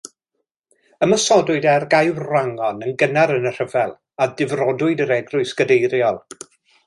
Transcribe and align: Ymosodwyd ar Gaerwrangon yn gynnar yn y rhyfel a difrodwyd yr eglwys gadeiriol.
Ymosodwyd 1.07 1.67
ar 1.73 1.85
Gaerwrangon 1.91 2.81
yn 2.87 2.97
gynnar 3.03 3.35
yn 3.35 3.45
y 3.51 3.53
rhyfel 3.57 3.93
a 4.23 4.29
difrodwyd 4.41 5.05
yr 5.07 5.15
eglwys 5.19 5.53
gadeiriol. 5.61 6.19